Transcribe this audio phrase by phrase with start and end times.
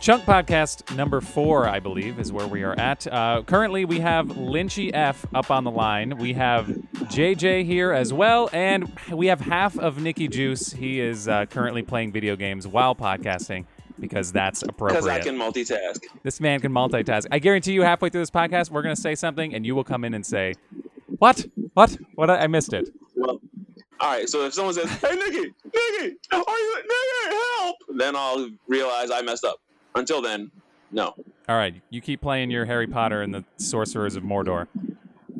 [0.00, 3.06] Chunk Podcast number four, I believe, is where we are at.
[3.06, 6.16] Uh, currently, we have Lynchy F up on the line.
[6.16, 10.72] We have JJ here as well, and we have half of Nikki Juice.
[10.72, 13.66] He is uh, currently playing video games while podcasting
[13.98, 15.02] because that's appropriate.
[15.02, 16.00] Because I can multitask.
[16.22, 17.26] This man can multitask.
[17.30, 19.84] I guarantee you, halfway through this podcast, we're going to say something, and you will
[19.84, 20.54] come in and say,
[21.18, 21.46] "What?
[21.74, 21.98] What?
[22.14, 22.30] What?
[22.30, 23.38] I missed it." Well,
[24.00, 24.26] all right.
[24.30, 27.36] So if someone says, "Hey, Nikki, Nikki, are you Nikki?
[27.58, 29.60] Help!" Then I'll realize I messed up.
[29.94, 30.50] Until then,
[30.92, 31.14] no.
[31.48, 34.68] All right, you keep playing your Harry Potter and the Sorcerers of Mordor.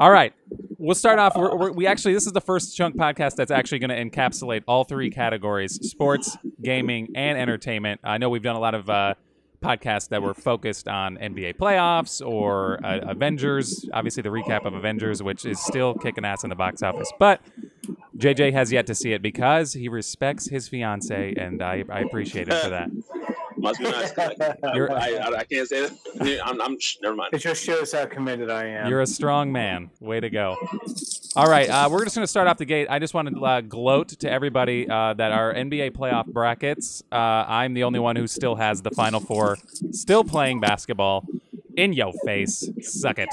[0.00, 0.32] All right,
[0.78, 1.36] we'll start off.
[1.36, 4.62] We're, we're, we actually this is the first chunk podcast that's actually going to encapsulate
[4.66, 8.00] all three categories: sports, gaming, and entertainment.
[8.02, 9.14] I know we've done a lot of uh,
[9.62, 13.88] podcasts that were focused on NBA playoffs or uh, Avengers.
[13.92, 17.40] Obviously, the recap of Avengers, which is still kicking ass in the box office, but.
[18.16, 22.48] JJ has yet to see it because he respects his fiance, and I, I appreciate
[22.48, 22.90] it for that.
[23.60, 24.12] Must be nice.
[24.74, 26.40] You're- I, I, I can't say that.
[26.44, 27.34] I'm, I'm never mind.
[27.34, 28.88] It just shows how committed I am.
[28.88, 29.90] You're a strong man.
[30.00, 30.56] Way to go.
[31.36, 32.88] All right, uh, we're just going to start off the gate.
[32.90, 37.14] I just want to uh, gloat to everybody uh, that our NBA playoff brackets, uh,
[37.14, 39.58] I'm the only one who still has the Final Four,
[39.92, 41.24] still playing basketball.
[41.76, 42.68] In your face.
[42.82, 43.28] Suck it.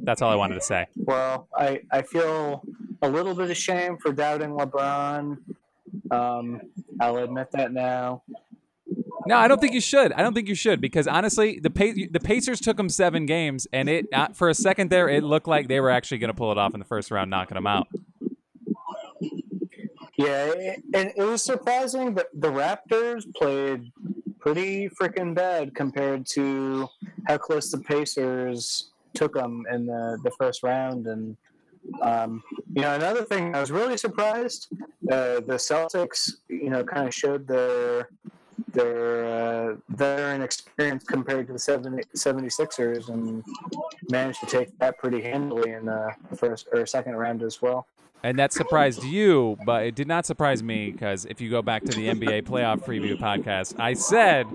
[0.00, 0.86] That's all I wanted to say.
[0.96, 2.62] well, I, I feel
[3.02, 5.36] a little bit ashamed for doubting LeBron.
[6.10, 6.60] Um,
[7.00, 8.22] I'll admit that now.
[9.26, 10.12] No, I don't think you should.
[10.12, 13.66] I don't think you should because honestly, the pa- the Pacers took them seven games,
[13.72, 16.34] and it uh, for a second there, it looked like they were actually going to
[16.34, 17.88] pull it off in the first round, knocking them out.
[20.16, 23.90] Yeah, it, and it was surprising that the Raptors played
[24.38, 26.88] pretty freaking bad compared to
[27.26, 31.06] how close the Pacers took them in the, the first round.
[31.06, 31.36] And,
[32.02, 32.42] um,
[32.74, 34.68] you know, another thing, I was really surprised.
[35.10, 38.08] Uh, the Celtics, you know, kind of showed their
[38.72, 43.44] their uh, veteran experience compared to the 70, 76ers and
[44.10, 47.86] managed to take that pretty handily in the first or second round as well.
[48.24, 51.82] And that surprised you, but it did not surprise me because if you go back
[51.82, 54.46] to the NBA playoff preview podcast, I said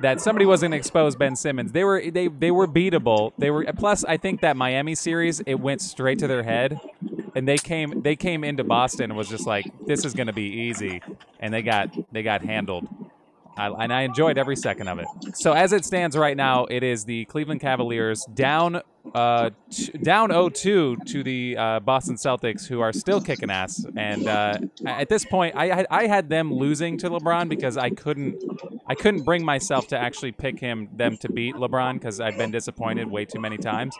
[0.00, 1.72] that somebody wasn't going to expose Ben Simmons.
[1.72, 3.32] They were they they were beatable.
[3.36, 6.80] They were plus I think that Miami series it went straight to their head,
[7.34, 10.32] and they came they came into Boston and was just like this is going to
[10.32, 11.02] be easy,
[11.40, 12.88] and they got they got handled.
[13.56, 15.06] I, and I enjoyed every second of it.
[15.34, 18.82] So as it stands right now, it is the Cleveland Cavaliers down
[19.14, 23.84] uh, t- down 0-2 to the uh, Boston Celtics, who are still kicking ass.
[23.96, 28.42] And uh, at this point, I, I had them losing to LeBron because I couldn't
[28.86, 32.50] I couldn't bring myself to actually pick him them to beat LeBron because I've been
[32.50, 33.96] disappointed way too many times.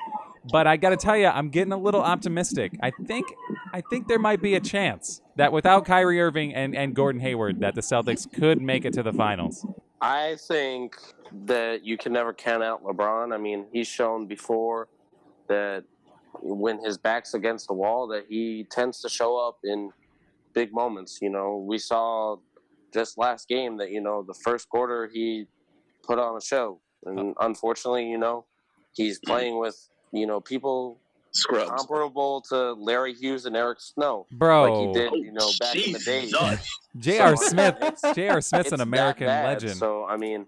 [0.51, 2.77] But I got to tell you, I'm getting a little optimistic.
[2.83, 3.27] I think
[3.73, 7.61] I think there might be a chance that without Kyrie Irving and, and Gordon Hayward,
[7.61, 9.67] that the Celtics could make it to the finals.
[10.01, 10.97] I think
[11.47, 13.35] that you can never count out LeBron.
[13.35, 14.89] I mean, he's shown before
[15.49, 15.85] that
[16.41, 19.91] when his back's against the wall, that he tends to show up in
[20.53, 21.21] big moments.
[21.23, 22.37] You know, we saw
[22.93, 25.47] just last game that you know the first quarter he
[26.03, 27.33] put on a show, and uh.
[27.41, 28.45] unfortunately, you know,
[28.93, 30.99] he's playing with you know people
[31.33, 31.71] Scrubs.
[31.71, 35.93] comparable to Larry Hughes and Eric Snow, Bro, like he did, you know, back in
[35.93, 36.29] the day.
[36.99, 37.37] J.R.
[37.37, 38.41] So, Smith, it's- J.R.
[38.41, 39.45] Smith's it's an American bad.
[39.55, 39.77] legend.
[39.77, 40.47] So I mean,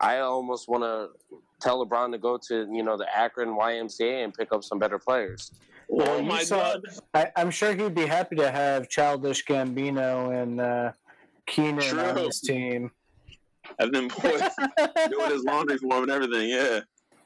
[0.00, 1.10] I almost want to
[1.60, 4.98] tell LeBron to go to you know the Akron YMCA and pick up some better
[4.98, 5.52] players.
[5.92, 6.82] Oh you my saw- god.
[7.14, 10.92] I, I'm sure he'd be happy to have Childish Gambino and uh,
[11.46, 12.90] Keenan on his team.
[13.78, 14.42] Have them boys
[15.10, 16.48] doing his laundry for him and everything.
[16.48, 16.80] Yeah.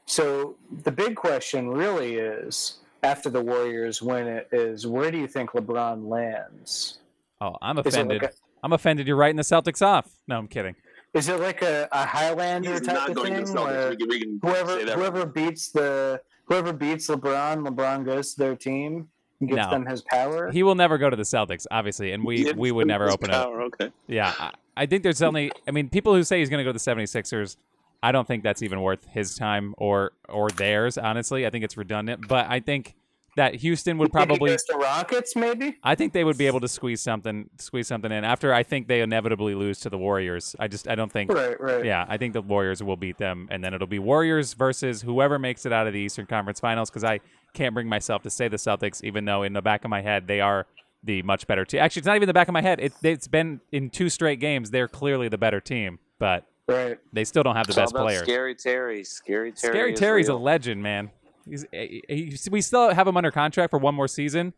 [0.09, 5.27] So the big question really is, after the Warriors win it, is where do you
[5.27, 6.99] think LeBron lands?
[7.41, 8.23] oh, I'm offended.
[8.23, 9.05] like a, I'm offended.
[9.07, 10.09] You're writing the Celtics off.
[10.27, 10.75] No, I'm kidding.
[11.13, 13.65] is it like a, a Highlander He's type not of going thing, the Celtics.
[13.65, 14.97] where We can, we can whoever say that.
[14.97, 19.07] whoever beats the whoever beats LeBron, LeBron goes to their team
[19.39, 19.69] and gives No.
[19.69, 20.51] them his power?
[20.51, 23.35] He will never go to the Celtics, obviously, and we we would never open it.
[23.35, 23.47] up.
[23.49, 23.91] Okay.
[24.07, 25.51] Yeah, I, I think there's only.
[25.67, 27.55] I mean, people who say he's going to go to the 76ers,
[28.01, 30.97] I don't think that's even worth his time or or theirs.
[30.97, 32.27] Honestly, I think it's redundant.
[32.27, 32.95] But I think
[33.35, 34.55] that Houston would probably.
[34.55, 35.77] to Rockets, maybe.
[35.83, 38.53] I think they would be able to squeeze something squeeze something in after.
[38.53, 40.55] I think they inevitably lose to the Warriors.
[40.59, 41.31] I just I don't think.
[41.31, 41.85] Right, right.
[41.85, 45.39] Yeah, I think the Warriors will beat them, and then it'll be Warriors versus whoever
[45.39, 46.89] makes it out of the Eastern Conference Finals.
[46.89, 47.19] Because I
[47.53, 50.27] can't bring myself to say the Celtics, even though in the back of my head
[50.27, 50.65] they are
[51.03, 51.79] the much better team.
[51.79, 52.79] Actually, it's not even the back of my head.
[52.79, 54.71] It, it's been in two straight games.
[54.71, 56.97] They're clearly the better team, but Right.
[57.13, 58.21] they still don't have the It's best players.
[58.23, 59.03] Scary Terry.
[59.03, 59.73] Scary Terry.
[59.73, 61.11] Scary is Terry's a legend, man.
[61.47, 64.53] He's, eh, eh, he, he- we still have him under contract for one more season.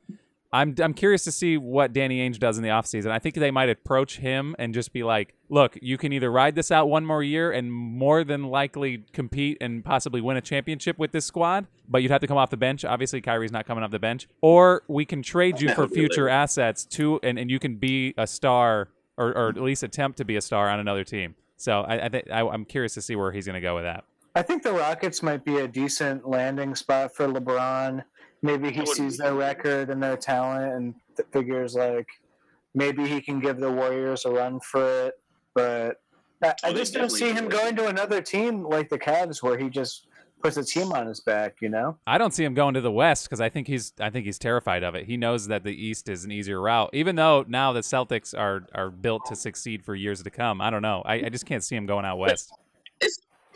[0.54, 3.10] I'm I'm curious to see what Danny Ainge does in the offseason.
[3.10, 6.56] I think they might approach him and just be like, look, you can either ride
[6.56, 11.00] this out one more year and more than likely compete and possibly win a championship
[11.00, 12.84] with this squad, but you'd have to come off the bench.
[12.84, 14.28] Obviously, Kyrie's not coming off the bench.
[14.42, 18.28] Or we can trade you for future assets too, and, and you can be a
[18.28, 21.36] star or, or at least attempt to be a star on another team.
[21.62, 23.84] So I, I think I, I'm curious to see where he's going to go with
[23.84, 24.04] that.
[24.34, 28.04] I think the Rockets might be a decent landing spot for LeBron.
[28.42, 32.08] Maybe he sees their record and their talent and th- figures like
[32.74, 35.14] maybe he can give the Warriors a run for it.
[35.54, 35.98] But
[36.44, 39.60] I, I Oh, just don't see him going to another team like the Cavs where
[39.60, 40.08] he just
[40.42, 41.58] puts a team on his back.
[41.62, 41.98] You know?
[42.08, 44.40] I don't see him going to the West because I think he's I think he's
[44.40, 45.06] terrified of it.
[45.06, 48.66] He knows that the East is an easier route, even though now the Celtics are
[48.74, 50.62] are built to succeed for years to come.
[50.62, 51.02] I don't know.
[51.06, 52.52] I, I just can't see him going out west.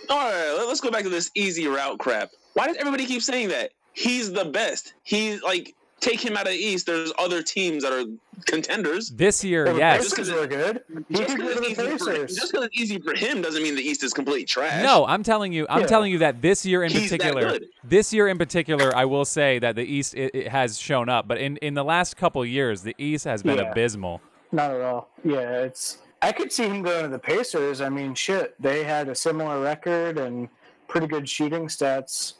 [0.09, 2.29] All right, let's go back to this easy route crap.
[2.53, 3.71] Why does everybody keep saying that?
[3.93, 4.93] He's the best.
[5.03, 5.73] He's like
[6.05, 6.85] take him out of the East.
[6.85, 8.05] There's other teams that are
[8.45, 9.09] contenders.
[9.09, 10.09] This year, The yes.
[10.13, 10.83] Pacers were good.
[11.09, 12.35] He Just because to it's, the easy for- Pacers.
[12.35, 14.83] just 'cause it's easy for him doesn't mean the East is complete trash.
[14.83, 15.87] No, I'm telling you, I'm Yeah.
[15.87, 19.59] telling you that this year in He's particular, this year in particular, I will say
[19.59, 21.27] that the East it, it has shown up.
[21.27, 23.71] But in in the last couple years, the East has been Yeah.
[23.71, 24.21] abysmal.
[24.51, 25.09] Not at all.
[25.23, 25.97] Yeah, it's.
[26.21, 27.81] I could see him going to the Pacers.
[27.81, 30.49] I mean, shit, they had a similar record and
[30.87, 32.33] pretty good shooting stats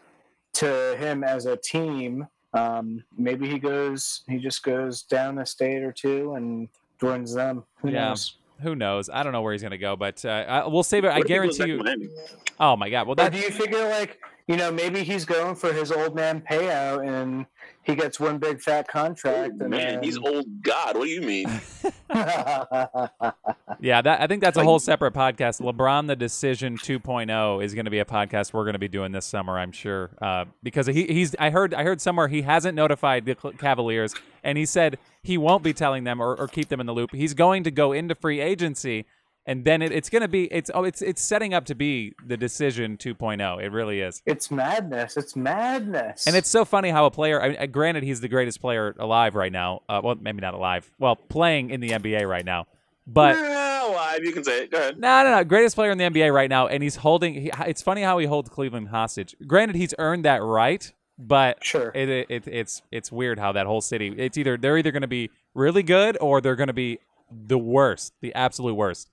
[0.54, 2.28] to him as a team.
[2.56, 6.70] Um, maybe he goes, he just goes down a state or two and
[7.00, 7.64] joins them.
[7.82, 8.10] Who Yeah.
[8.10, 8.38] knows?
[8.62, 9.10] Who knows?
[9.10, 11.10] I don't know where he's going to go, but uh, I, we'll save it.
[11.10, 11.78] I What if guarantee you.
[11.84, 12.10] Miami?
[12.58, 13.06] Oh my God!
[13.06, 16.16] Well, Or that do you figure like you know maybe he's going for his old
[16.16, 17.46] man payout and
[17.84, 20.04] he gets one big fat contract and Man, then...
[20.04, 20.98] he's old God.
[20.98, 21.62] What do you mean?
[23.80, 25.62] Yeah, that I think that's a whole separate podcast.
[25.62, 29.12] LeBron the Decision 2.0 is going to be a podcast we're going to be doing
[29.12, 31.36] this summer, I'm sure, uh, because he, he's.
[31.40, 34.14] I heard I heard somewhere he hasn't notified the Cavaliers,
[34.44, 37.12] and he said he won't be telling them or, or keep them in the loop.
[37.14, 39.06] He's going to go into free agency,
[39.48, 42.14] and then it, it's going to be it's oh it's it's setting up to be
[42.26, 43.64] the Decision 2.0.
[43.64, 44.22] It really is.
[44.26, 45.18] it's madness.
[45.18, 46.28] It's madness.
[46.28, 47.42] And it's so funny how a player.
[47.42, 49.82] I mean, uh, granted, he's the greatest player alive right now.
[49.88, 50.90] Uh, well, maybe not alive.
[51.00, 52.68] Well, playing in the NBA right now,
[53.06, 53.36] but.
[53.38, 54.24] yeah, live.
[54.24, 54.72] You can say it.
[54.72, 54.98] Go ahead.
[55.00, 55.44] No, no, no.
[55.44, 57.34] Greatest player in the NBA right now, and he's holding.
[57.36, 59.36] He, it's funny how he holds Cleveland hostage.
[59.46, 61.92] Granted, he's earned that right, but Sure.
[61.94, 64.14] it, it, it it's it's weird how that whole city.
[64.18, 66.98] It's either they're either going to be really good or they're going to be
[67.32, 69.10] the worst, the absolute worst.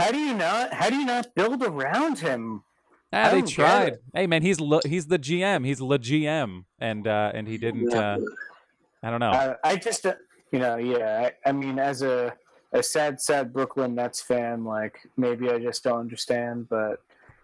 [0.00, 0.72] How do you not?
[0.72, 2.62] How do you not build around him?
[3.12, 3.98] Ah, I they tried.
[4.14, 5.66] Hey, man, he's le, he's the GM.
[5.66, 7.92] He's the GM, and uh, and he didn't.
[7.92, 8.18] Uh,
[9.02, 9.30] I don't know.
[9.30, 10.14] I, I just, uh,
[10.52, 11.30] you know, yeah.
[11.44, 12.34] I, I mean, as a
[12.72, 16.68] a sad, sad Brooklyn Nets fan, like maybe I just don't understand.
[16.70, 17.02] But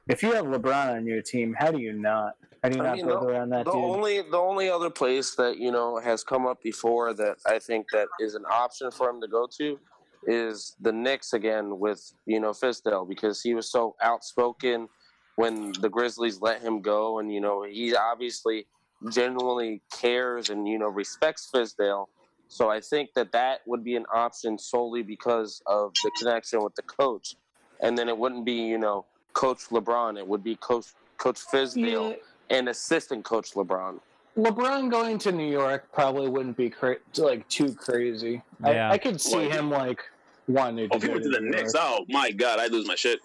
[0.08, 2.36] if you have LeBron on your team, how do you not?
[2.62, 3.84] How do you I not mean, build around that the dude?
[3.84, 7.86] only the only other place that you know has come up before that I think
[7.92, 9.78] that is an option for him to go to
[10.26, 14.88] is the Knicks again with you know Fizdale because he was so outspoken
[15.36, 18.66] when the Grizzlies let him go, and you know he obviously
[19.10, 22.06] genuinely cares and you know respects Fizdale.
[22.48, 26.74] So I think that that would be an option solely because of the connection with
[26.74, 27.36] the coach,
[27.80, 30.18] and then it wouldn't be you know Coach LeBron.
[30.18, 30.86] It would be Coach
[31.18, 34.00] Coach Fizdale Yeah, and assistant coach LeBron.
[34.36, 38.42] LeBron going to New York probably wouldn't be cra- like too crazy.
[38.62, 38.90] Yeah.
[38.90, 40.02] I, I could see him like
[40.48, 42.86] wanting to Oh, if he went to the New Knicks, oh my God, I'd lose
[42.86, 43.20] my shit.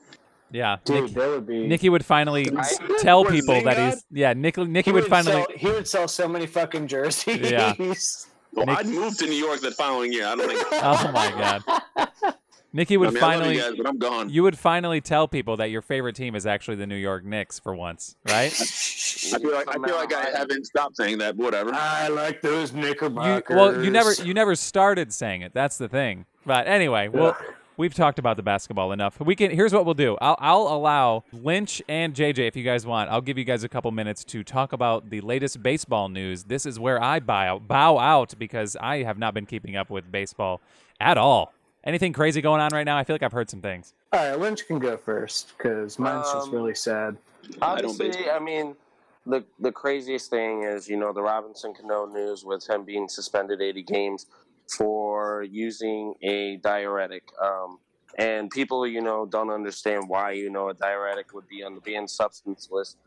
[0.51, 1.67] yeah, Dude, Nick, that would be.
[1.67, 4.03] Nicky would finally I- tell What, people that he's.
[4.11, 5.33] Yeah, Nick, Nicky he would finally.
[5.43, 7.49] sell, he would sell so many fucking jerseys.
[7.51, 7.73] Yeah.
[8.53, 10.27] Well, Nick- I'd move to New York that following year.
[10.27, 10.61] I don't think.
[10.73, 12.11] Oh my God.
[12.73, 13.55] Nicky I would mean, I love finally.
[13.55, 14.29] you guys, but I'm gone.
[14.29, 17.59] You would finally tell people that your favorite team is actually the New York Knicks
[17.59, 18.51] for once, right?
[19.33, 21.37] I feel like I feel like I haven't stopped saying that.
[21.37, 21.71] but Whatever.
[21.73, 23.55] I like those You, Knickerbockers.
[23.55, 25.53] well, you never you never started saying it.
[25.53, 26.25] That's the thing.
[26.45, 27.37] But anyway, well,
[27.77, 29.19] we've talked about the basketball enough.
[29.19, 29.51] We can.
[29.51, 30.17] Here's what we'll do.
[30.21, 33.09] I'll I'll allow Lynch and JJ if you guys want.
[33.11, 36.45] I'll give you guys a couple minutes to talk about the latest baseball news.
[36.45, 40.11] This is where I bow bow out because I have not been keeping up with
[40.11, 40.61] baseball
[40.99, 41.53] at all.
[41.83, 42.95] Anything crazy going on right now?
[42.97, 43.93] I feel like I've heard some things.
[44.13, 47.17] All right, Lynch can go first because mine's just Um, really sad.
[47.59, 48.35] I don't Obviously, baseball.
[48.35, 48.75] I mean,
[49.25, 53.61] the the craziest thing is you know the Robinson Cano news with him being suspended
[53.61, 54.25] 80 games
[54.77, 57.23] for using a diuretic.
[57.41, 57.79] Um,
[58.17, 61.81] and people, you know, don't understand why you know a diuretic would be on the
[61.81, 62.97] banned substance list.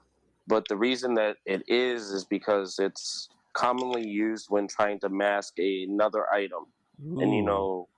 [0.47, 5.55] But the reason that it is is because it's commonly used when trying to mask
[5.59, 6.67] another item.
[7.23, 7.89] and you know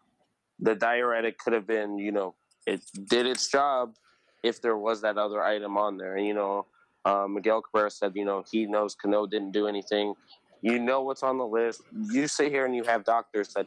[0.58, 2.34] the diuretic could have been you know
[2.66, 3.94] it did its job
[4.42, 6.66] if there was that other item on there and you know
[7.06, 10.14] uh, miguel cabrera said you know he knows cano didn't do anything.
[10.62, 11.82] You know what's on the list.
[12.10, 13.66] You sit here and you have doctors that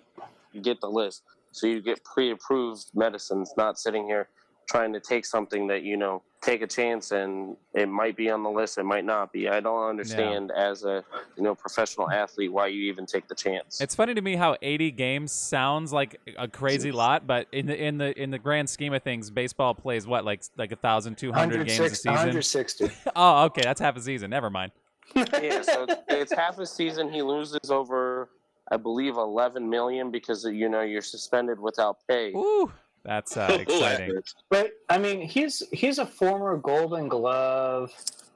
[0.62, 1.24] get the list.
[1.52, 4.28] So you get pre-approved medicines, not sitting here
[4.70, 8.44] trying to take something that you know take a chance and it might be on
[8.44, 11.04] the list it might not be i don't understand as a
[11.36, 14.56] you know professional athlete why you even take the chance It's funny to me how
[14.62, 18.70] 80 games sounds like a crazy lot, but in the in the in the grand
[18.70, 22.10] scheme of things, baseball plays what like like a thousand two hundred games a 160
[22.10, 22.14] season.
[22.14, 23.12] 160.
[23.16, 24.30] Oh, okay, that's half a season.
[24.30, 24.72] Never mind.
[25.16, 28.30] yeah so it's, it's half a season he loses over
[28.72, 32.72] i believe 11 million because you know you're suspended without pay Ooh,
[33.04, 34.22] that's uh, exciting.
[34.50, 37.92] But I mean, he's he's a former Golden Glove.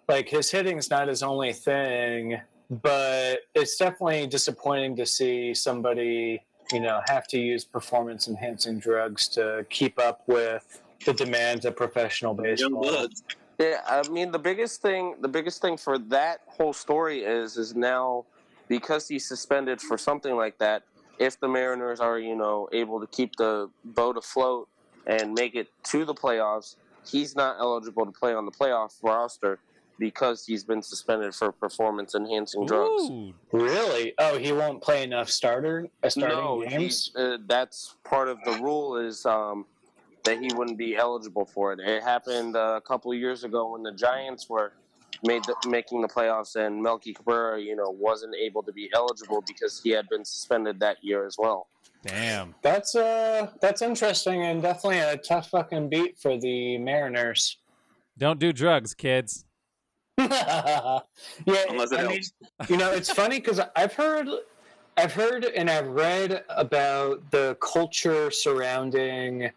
[0.07, 2.39] Like his hitting's not his only thing,
[2.69, 9.27] but it's definitely disappointing to see somebody you know have to use performance enhancing drugs
[9.29, 13.07] to keep up with the demands of professional baseball.
[13.59, 17.75] Yeah, I mean the biggest thing the biggest thing for that whole story is is
[17.75, 18.25] now
[18.67, 20.83] because he's suspended for something like that,
[21.19, 24.67] if the Mariners are, you know, able to keep the boat afloat
[25.05, 29.59] and make it to the playoffs, he's not eligible to play on the playoff roster
[29.99, 33.09] because he's been suspended for performance enhancing drugs.
[33.09, 34.13] Ooh, Really?
[34.17, 37.11] Oh, he won't play enough starter uh, starting No, games.
[37.15, 39.65] he, uh, that's part of the rule is um,
[40.23, 41.79] that he wouldn't be eligible for it.
[41.79, 44.73] It happened uh, a couple of years ago when the Giants were
[45.23, 49.43] made the, making the playoffs, and Melky Cabrera, you know, wasn't able to be eligible
[49.47, 51.67] because he had been suspended that year as well.
[52.05, 52.53] damn.
[52.61, 57.57] That's uh that's interesting and definitely a tough fucking beat for the Mariners.
[58.17, 59.45] Don't do drugs, kids.
[60.17, 60.99] yeah,
[61.45, 62.69] Unless it I mean, helps.
[62.69, 64.27] you know, it's funny because I've heard,
[64.95, 69.49] I've heard, and I've read about the culture surrounding,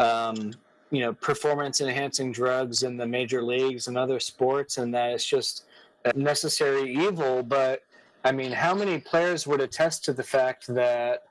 [0.00, 0.52] um,
[0.90, 5.24] you know, performance enhancing drugs in the major leagues and other sports, and that it's
[5.26, 5.64] just
[6.04, 7.42] a necessary evil.
[7.42, 7.82] But
[8.24, 11.24] I mean, how many players would attest to the fact that,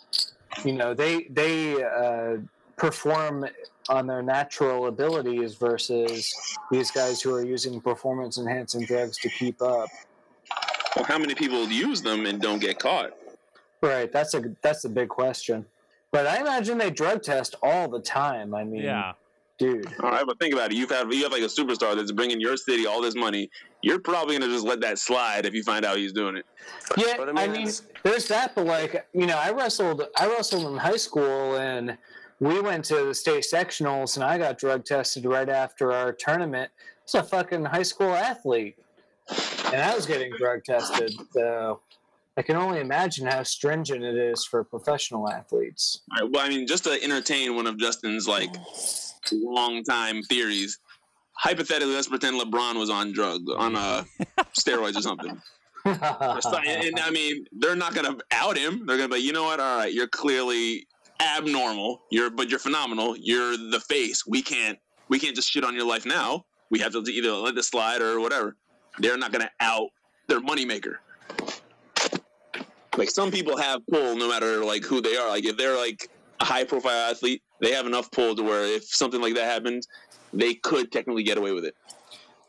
[0.64, 2.38] you know, they they uh,
[2.78, 3.46] perform
[3.90, 6.34] on their natural abilities versus
[6.72, 9.90] these guys who are using performance enhancing drugs to keep up.
[10.96, 13.12] Well, how many people use them and don't get caught?
[13.82, 15.66] Right, that's a that's a big question.
[16.12, 18.56] But I imagine they drug test all the time.
[18.56, 19.14] I mean, Yeah.
[19.58, 19.88] Dude.
[20.02, 20.78] All right, but think about it.
[20.78, 23.50] You've had you have like a superstar that's bringing your city all this money.
[23.82, 26.46] You're probably gonna just let that slide if you find out he's doing it.
[26.98, 30.28] Yeah, But I I mean, mean, there's that, but like, you know, I wrestled I
[30.28, 31.98] wrestled in high school and
[32.40, 36.72] we went to the state sectionals and I got drug tested right after our tournament.
[37.04, 38.78] It's a fucking high school athlete.
[39.72, 41.14] And I was getting drug tested.
[41.32, 41.80] So
[42.38, 46.02] I can only imagine how stringent it is for professional athletes.
[46.12, 48.54] All right, well, I mean, just to entertain one of Justin's like
[49.32, 50.80] long time theories.
[51.34, 54.04] Hypothetically, let's pretend LeBron was on drugs, on uh,
[54.58, 55.42] steroids or something.
[55.86, 58.86] Or and I mean, they're not gonna out him.
[58.86, 59.60] They're gonna be, you know what?
[59.60, 60.88] All right, you're clearly
[61.22, 62.02] abnormal.
[62.10, 63.16] You're, but you're phenomenal.
[63.18, 64.26] You're the face.
[64.26, 64.80] We can't,
[65.10, 66.46] we can't just shit on your life now.
[66.72, 68.56] We have to either let this slide or whatever.
[68.98, 69.90] They're not gonna out
[70.28, 70.96] their moneymaker.
[72.98, 75.30] Like some people have pull, no matter like who they are.
[75.30, 78.86] Like if they're like a high profile athlete, they have enough pull to where if
[78.86, 79.88] something like that happens,
[80.34, 81.76] they could technically get away with it.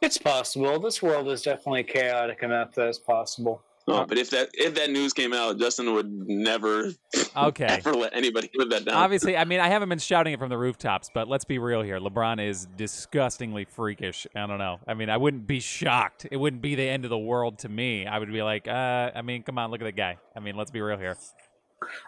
[0.03, 0.79] It's possible.
[0.79, 3.63] This world is definitely chaotic enough that it's possible.
[3.89, 6.91] Oh, but if that if that news came out, Justin would never
[7.37, 7.67] Okay.
[7.69, 8.97] ever let anybody live that down.
[8.97, 11.83] Obviously, I mean, I haven't been shouting it from the rooftops, but let's be real
[11.83, 12.01] here.
[12.01, 14.27] LeBron is disgustingly freakish.
[14.35, 14.81] I don't know.
[14.89, 16.27] I mean, I wouldn't be shocked.
[16.29, 18.07] It wouldn't be the end of the world to me.
[18.07, 20.19] I would be like, uh, I mean, come on, look at the guy.
[20.35, 21.17] I mean, let's be real here.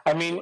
[0.05, 0.41] I mean,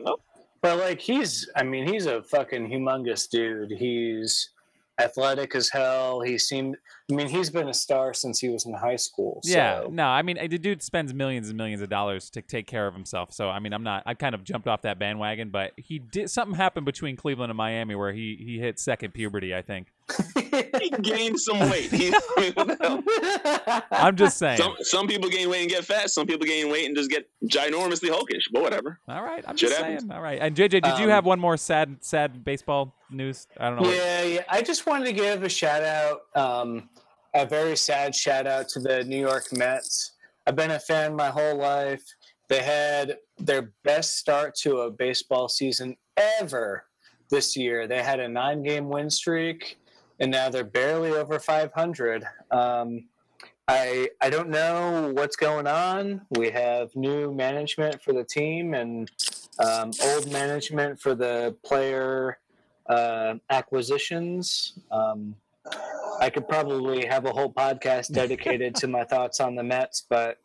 [0.66, 3.70] but like he's, I mean, he's a fucking humongous dude.
[3.70, 4.50] He's
[4.98, 6.20] athletic as hell.
[6.22, 6.76] He seemed,
[7.08, 9.40] I mean, he's been a star since he was in high school.
[9.44, 12.88] Yeah, no, I mean, the dude spends millions and millions of dollars to take care
[12.88, 13.32] of himself.
[13.32, 14.02] So, I mean, I'm not.
[14.06, 17.56] I kind of jumped off that bandwagon, but he did something happened between Cleveland and
[17.56, 19.54] Miami where he he hit second puberty.
[19.54, 19.92] I think.
[20.80, 21.88] he gained some weight.
[21.92, 21.96] I
[22.40, 23.82] mean, what the hell?
[23.90, 24.58] I'm just saying.
[24.58, 26.10] Some some people gain weight and get fat.
[26.10, 28.44] Some people gain weight and just get ginormously hulkish.
[28.52, 29.00] But whatever.
[29.08, 30.02] All right, I'm Shit just happens.
[30.02, 30.12] saying.
[30.12, 33.48] All right, and JJ, did you Um, have one more sad sad baseball news?
[33.58, 33.90] I don't know.
[33.90, 34.44] Yeah, yeah.
[34.48, 36.88] I just wanted to give a shout out, um,
[37.34, 40.12] a very sad shout out to the New York Mets.
[40.46, 42.04] I've been a fan my whole life.
[42.48, 46.84] They had their best start to a baseball season ever
[47.28, 47.88] this year.
[47.88, 49.78] They had a nine game win streak,
[50.20, 52.24] and now they're barely over 500.
[52.50, 53.04] Um,
[53.68, 56.22] I, I don't know what's going on.
[56.30, 59.10] We have new management for the team and
[59.58, 62.38] um, old management for the player
[62.88, 64.78] uh, acquisitions.
[64.92, 65.34] Um,
[66.20, 70.38] I could probably have a whole podcast dedicated to my thoughts on the Mets, but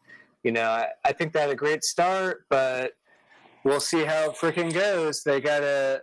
[0.44, 2.94] you know, I, I think they had a great start, but
[3.64, 5.24] we'll see how it freaking goes.
[5.24, 6.02] They got a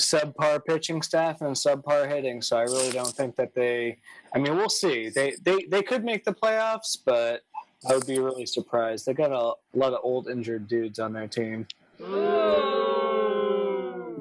[0.00, 3.98] subpar pitching staff and subpar hitting, so I really don't think that they.
[4.34, 5.08] I mean, we'll see.
[5.08, 7.42] They they they could make the playoffs, but
[7.88, 9.06] I would be really surprised.
[9.06, 11.66] They got a lot of old injured dudes on their team.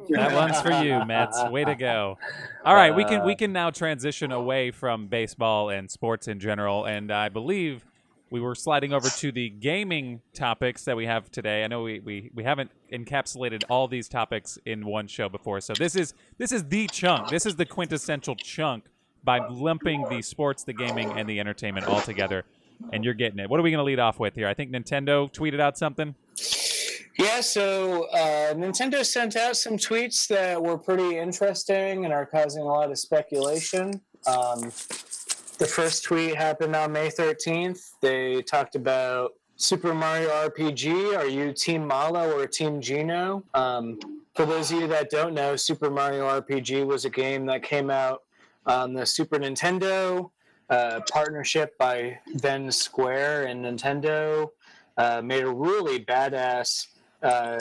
[0.10, 1.44] That one's for you, Mets.
[1.50, 2.18] Way to go.
[2.66, 6.40] All right, we can we uh, can now transition away from baseball and sports in
[6.40, 7.86] general, and I believe
[8.32, 11.64] we were sliding over to the gaming topics that we have today.
[11.64, 15.74] I know we, we, we haven't encapsulated all these topics in one show before, so
[15.74, 17.30] this is this is the chunk.
[17.30, 18.86] This is the quintessential chunk
[19.24, 22.46] by lumping the sports, the gaming, and the entertainment all together.
[22.94, 23.50] And you're getting it.
[23.50, 24.48] What are we going to lead off with here?
[24.48, 26.16] I think Nintendo tweeted out something.
[27.18, 32.62] Yeah, so uh, Nintendo sent out some tweets that were pretty interesting and are causing
[32.62, 34.00] a lot of speculation.
[34.26, 34.72] Um,
[35.60, 37.92] the first tweet happened on May 13th.
[38.02, 41.18] They talked about Super Mario RPG.
[41.18, 43.44] Are you Team Mallow or Team Geno?
[43.54, 44.00] Um,
[44.36, 47.90] for those of you that don't know, Super Mario RPG was a game that came
[47.90, 48.24] out
[48.66, 50.32] on the Super Nintendo,
[50.70, 54.50] uh, partnership by then Square and Nintendo.
[54.98, 56.88] Uh, made a really badass
[57.22, 57.60] uh,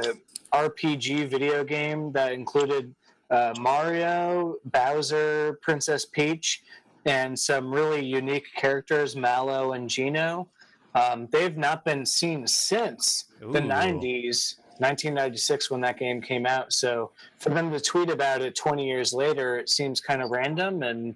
[0.53, 2.95] RPG video game that included
[3.31, 6.63] uh, Mario, Bowser, Princess Peach,
[7.09, 10.49] and some really unique characters, Mallow and Geno.
[10.95, 13.51] Um, they've not been seen since Ooh.
[13.51, 16.73] the 90s, 1996, when that game came out.
[16.73, 20.83] So for them to tweet about it 20 years later, it seems kind of random,
[20.83, 21.15] and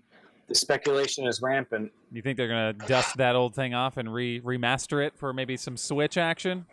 [0.48, 1.92] the speculation is rampant.
[2.10, 5.32] You think they're going to dust that old thing off and re- remaster it for
[5.32, 6.64] maybe some Switch action?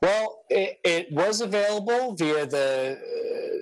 [0.00, 2.98] Well, it, it was available via the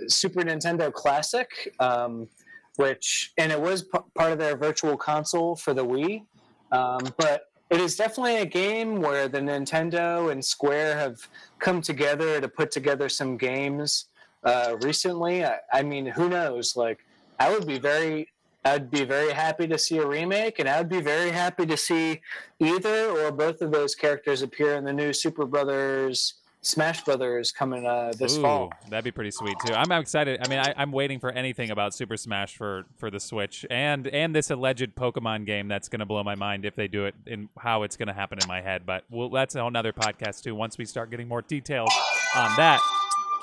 [0.05, 1.75] uh, Super Nintendo Classic.
[1.81, 2.29] Um,
[2.77, 6.25] which and it was p- part of their virtual console for the Wii.
[6.73, 12.41] Um, but it is definitely a game where the Nintendo and Square have come together
[12.41, 14.07] to put together some games
[14.45, 15.45] uh, recently.
[15.45, 16.77] I, I, mean, who knows?
[16.77, 17.05] Like,
[17.41, 18.29] I would be very,
[18.65, 21.77] I'd be very happy to see a remake, and I would be very happy to
[21.77, 22.21] see
[22.61, 26.35] either or both of those characters appear in the new Super Brothers
[26.67, 28.73] Smash Brothers coming uh, this Ooh, fall.
[28.91, 29.73] That'd be pretty sweet too.
[29.73, 30.41] I'm excited.
[30.45, 34.09] I mean, I, am waiting for anything about Super Smash for for the Switch and
[34.09, 37.15] and this alleged Pokemon game that's going to blow my mind if they do it
[37.27, 38.83] and how it's going to happen in my head.
[38.85, 40.57] But we'll, that's another podcast too.
[40.57, 41.93] Once we start getting more details
[42.35, 42.81] on that.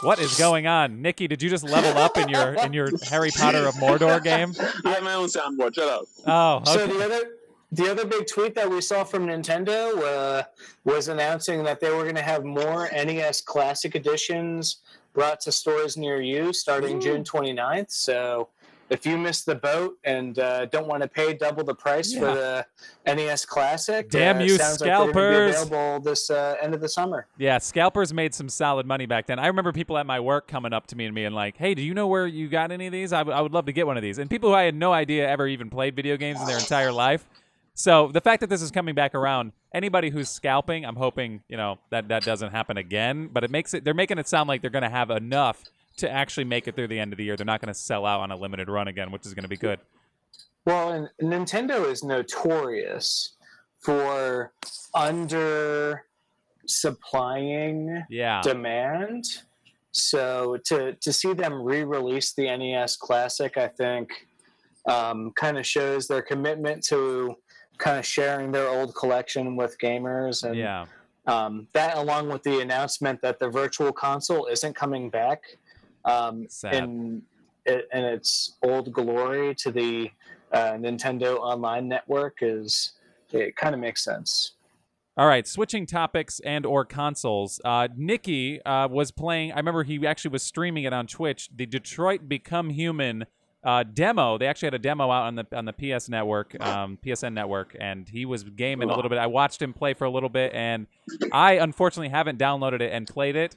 [0.02, 1.30] What is going on, Nikki?
[1.30, 4.54] Did you just level up in your in your Harry Potter of Mordor game?
[4.86, 5.76] I have my own soundboard.
[5.76, 6.06] Shut up.
[6.28, 6.74] Oh, okay.
[6.74, 7.32] so the other
[7.74, 10.44] the other big tweet that we saw from Nintendo uh,
[10.84, 14.78] was announcing that they were going to have more NES Classic editions
[15.14, 17.02] brought to stores near you starting Ooh.
[17.02, 17.92] June 29th.
[17.92, 18.50] So
[18.90, 22.20] if you missed the boat and uh, don't want to pay double the price yeah.
[22.20, 22.26] for
[23.06, 25.56] the NES Classic, damn uh, you scalpers!
[25.56, 27.26] Like available this uh, end of the summer.
[27.40, 29.40] Yeah, scalpers made some solid money back then.
[29.40, 31.82] I remember people at my work coming up to me and being like, "Hey, do
[31.82, 33.14] you know where you got any of these?
[33.14, 34.76] I, w- I would love to get one of these." And people who I had
[34.76, 37.26] no idea ever even played video games in their entire life
[37.76, 41.58] so the fact that this is coming back around, anybody who's scalping, I'm hoping you
[41.58, 43.30] know that that doesn't happen again.
[43.32, 45.64] But it makes it they're making it sound like they're going to have enough
[45.98, 47.36] to actually make it through the end of the year.
[47.36, 49.50] They're not going to sell out on a limited run again, which is going to
[49.50, 49.80] be good.
[50.66, 53.36] Well, and Nintendo is notorious
[53.80, 54.54] for
[54.96, 56.06] under
[56.68, 58.42] supplying yeah.
[58.42, 59.26] demand.
[59.92, 64.10] So to to see them re-release the NES Classic, I think
[64.88, 67.36] um, kind of shows their commitment to
[67.78, 70.86] kind of sharing their old collection with gamers and yeah.
[71.28, 75.58] um, that along with the announcement that the virtual console isn't coming back
[76.06, 77.22] um, in
[77.66, 80.12] in its old glory to the
[80.52, 82.94] uh, Nintendo Online Network is
[83.32, 84.54] it kind of makes sense.
[85.16, 87.62] All right, switching topics and or consoles.
[87.64, 89.52] Uh, Nikki uh, was playing.
[89.52, 91.50] I remember he actually was streaming it on Twitch.
[91.56, 93.26] The Detroit Become Human
[93.64, 94.38] uh, demo.
[94.38, 97.76] They actually had a demo out on the on the PS network, um, PSN network,
[97.80, 99.18] and he was gaming a little bit.
[99.18, 100.88] I watched him play for a little bit, and
[101.32, 103.56] I unfortunately haven't downloaded it and played it.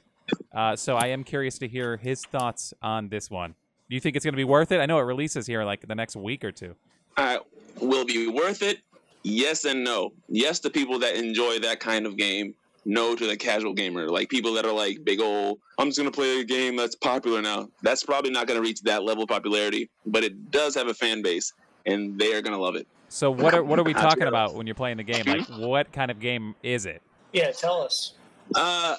[0.53, 3.55] Uh, so I am curious to hear his thoughts on this one.
[3.89, 4.79] Do you think it's going to be worth it?
[4.79, 6.75] I know it releases here like the next week or two.
[7.15, 7.37] Uh,
[7.79, 8.79] will be worth it?
[9.23, 10.13] Yes and no.
[10.27, 12.55] Yes to people that enjoy that kind of game
[12.87, 14.09] no to the casual gamer.
[14.09, 17.41] Like people that are like big old, I'm just gonna play a game that's popular
[17.41, 17.69] now.
[17.83, 21.21] That's probably not gonna reach that level of popularity, but it does have a fan
[21.21, 21.53] base,
[21.85, 22.87] and they are gonna love it.
[23.09, 25.23] So what are what are we talking about when you're playing the game?
[25.25, 27.01] Like what kind of game is it?
[27.33, 28.13] Yeah, tell us.
[28.55, 28.95] Uh,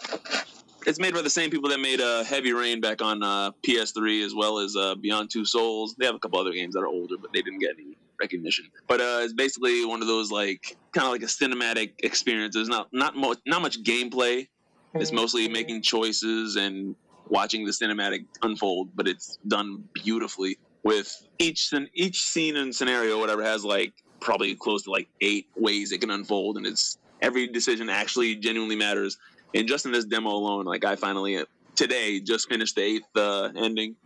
[0.87, 4.25] it's made by the same people that made uh, Heavy Rain back on uh, PS3,
[4.25, 5.95] as well as uh, Beyond Two Souls.
[5.99, 8.67] They have a couple other games that are older, but they didn't get any recognition.
[8.87, 12.55] But uh, it's basically one of those like kind of like a cinematic experience.
[12.55, 14.49] There's not not much not much gameplay.
[14.95, 16.97] It's mostly making choices and
[17.29, 20.59] watching the cinematic unfold, but it's done beautifully.
[20.83, 25.93] With each each scene and scenario, whatever has like probably close to like eight ways
[25.93, 29.19] it can unfold, and it's every decision actually genuinely matters.
[29.55, 31.43] And just in this demo alone, like I finally
[31.75, 33.97] today just finished the eighth uh, ending,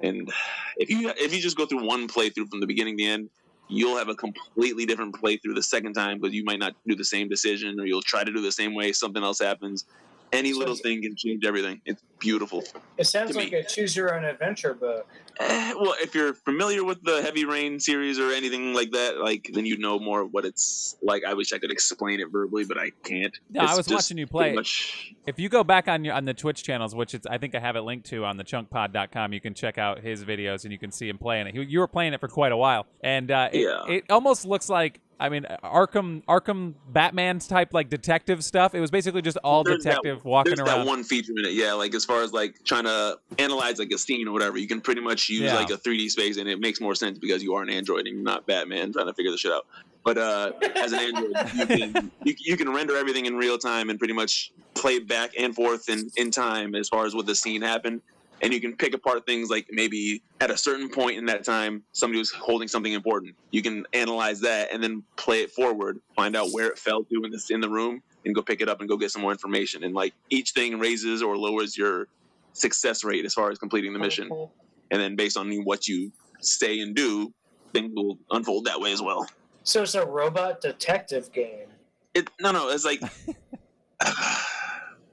[0.00, 0.30] and
[0.76, 3.30] if you if you just go through one playthrough from the beginning to the end,
[3.70, 7.04] you'll have a completely different playthrough the second time because you might not do the
[7.04, 9.86] same decision or you'll try to do the same way something else happens
[10.32, 11.80] any little thing can change everything.
[11.84, 12.64] It's beautiful.
[12.96, 15.06] It sounds like a choose your own adventure book.
[15.38, 19.50] Eh, well, if you're familiar with the Heavy Rain series or anything like that, like
[19.52, 21.24] then you know more of what it's like.
[21.24, 23.36] I wish I could explain it verbally, but I can't.
[23.50, 24.52] No, it's I was watching you play.
[24.52, 25.14] Much...
[25.26, 27.60] If you go back on your on the Twitch channels, which it's I think I
[27.60, 30.78] have it linked to on the chunkpod.com, you can check out his videos and you
[30.78, 31.54] can see him playing it.
[31.54, 33.94] You were playing it for quite a while, and uh, it, yeah.
[33.94, 38.74] it almost looks like I mean, Arkham, Arkham, Batman's type like detective stuff.
[38.74, 40.80] It was basically just all there's detective that, walking there's around.
[40.80, 41.74] that one feature in it, yeah.
[41.74, 44.80] Like as far as like trying to analyze like a scene or whatever, you can
[44.80, 45.54] pretty much use Yeah.
[45.56, 48.16] like a 3D space, and it makes more sense because you are an android and
[48.16, 49.66] you're not Batman trying to figure the shit out.
[50.02, 53.90] But uh, as an android, you can you, you can render everything in real time
[53.90, 57.34] and pretty much play back and forth in in time as far as what the
[57.34, 58.00] scene happened.
[58.42, 61.82] And you can pick apart things like maybe at a certain point in that time,
[61.92, 63.34] somebody was holding something important.
[63.50, 67.22] You can analyze that and then play it forward, find out where it fell to
[67.24, 69.32] in the in the room, and go pick it up and go get some more
[69.32, 69.84] information.
[69.84, 72.06] And like each thing raises or lowers your
[72.52, 74.30] success rate as far as completing the mission.
[74.90, 77.32] And then based on what you say and do,
[77.72, 79.26] things will unfold that way as well.
[79.62, 81.68] So it's a robot detective game.
[82.14, 83.02] It no no, it's like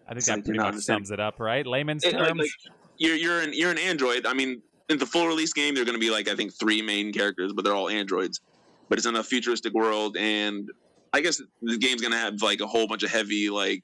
[0.08, 1.68] I think It's that like pretty you're much sums it up, right?
[1.68, 2.40] Layman's it, like, terms.
[2.40, 4.26] like, you're you're an you're an android.
[4.26, 6.82] I mean, in the full release game, they're going to be like I think three
[6.82, 8.42] main characters, but they're all androids.
[8.90, 10.70] But it's in a futuristic world, and
[11.14, 13.84] I guess the game's going to have like a whole bunch of heavy like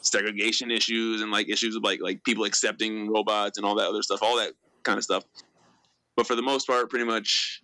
[0.00, 4.02] segregation issues and like issues of like like people accepting robots and all that other
[4.02, 5.24] stuff, all that kind of stuff.
[6.16, 7.62] But for the most part, pretty much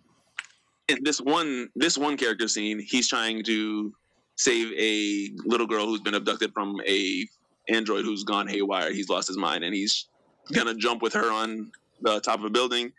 [0.87, 3.93] in this one this one character scene, he's trying to
[4.35, 7.27] save a little girl who's been abducted from a
[7.67, 8.91] android who's gone haywire.
[8.91, 10.08] He's lost his mind, and he's
[10.53, 12.91] gonna jump with her on the top of a building.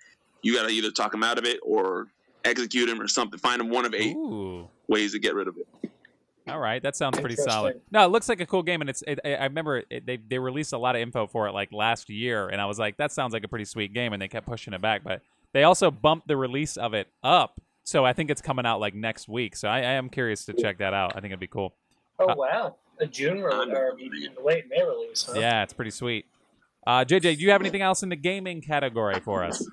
[0.43, 2.09] You gotta either talk him out of it or
[2.45, 3.39] execute him or something.
[3.39, 4.69] Find him one of eight Ooh.
[4.89, 5.91] ways to get rid of it.
[6.49, 7.81] All right, that sounds pretty solid.
[7.93, 9.03] No, it looks like a cool game, and it's.
[9.07, 11.71] It, I I remember it, they they released a lot of info for it like
[11.71, 14.27] last year, and I was like, that sounds like a pretty sweet game, and they
[14.27, 15.21] kept pushing it back, but
[15.53, 18.95] they also bumped the release of it up, so I think it's coming out like
[18.95, 19.55] next week.
[19.55, 21.13] So I, I am curious to check that out.
[21.15, 21.75] I think it'd be cool.
[22.19, 23.97] Oh Uh, wow, a June re- or
[24.43, 25.39] late May release, huh?
[25.39, 26.27] Yeah, it's pretty sweet.
[26.87, 29.69] Uh, JJ, do you have anything else in the gaming category for us?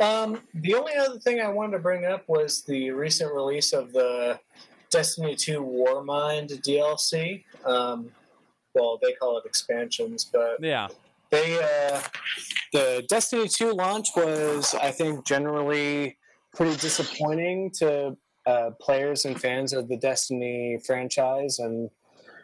[0.00, 3.92] Um, the only other thing I wanted to bring up was the recent release of
[3.92, 4.38] the
[4.90, 7.44] Destiny 2 Warmind DLC.
[7.64, 8.10] Um,
[8.74, 10.86] well, they call it expansions, but Yeah.
[11.30, 12.00] they uh,
[12.72, 16.16] the Destiny 2 launch was, I think, generally
[16.54, 21.90] pretty disappointing to uh, players and fans of the Destiny franchise, and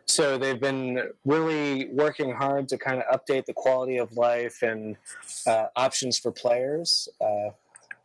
[0.06, 4.96] so they've been really working hard to kind of update the quality of life and
[5.46, 7.08] uh, options for players.
[7.20, 7.50] Uh,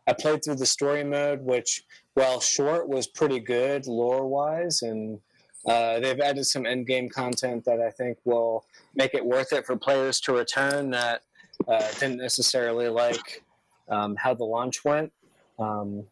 [0.06, 1.84] I played through the story mode, which,
[2.14, 5.20] while short, was pretty good lore wise, and
[5.66, 9.66] uh, they've added some end game content that I think will make it worth it
[9.66, 11.22] for players to return that
[11.68, 13.44] uh, didn't necessarily like
[13.88, 15.12] um, how the launch went.
[15.58, 16.04] Um,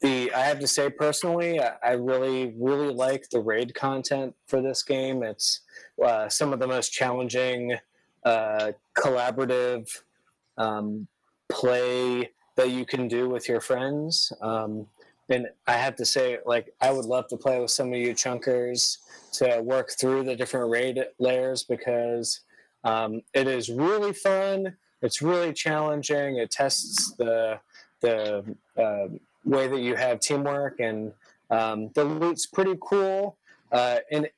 [0.00, 4.82] the I have to say personally, I, really really like the raid content for this
[4.82, 5.22] game.
[5.22, 5.60] It's
[6.02, 7.76] uh, some of the most challenging
[8.24, 10.02] uh, collaborative
[10.56, 11.06] um,
[11.50, 14.32] play that you can do with your friends.
[14.40, 14.86] Um,
[15.28, 18.14] and I have to say, like, I would love to play with some of you
[18.14, 18.98] chunkers
[19.34, 22.40] to work through the different raid layers because
[22.84, 24.76] um, it is really fun.
[25.02, 26.36] It's really challenging.
[26.36, 27.60] It tests the
[28.00, 29.08] the uh,
[29.44, 31.12] way that you have teamwork, and
[31.50, 33.36] um, the loot's pretty cool.
[33.72, 34.28] Uh, and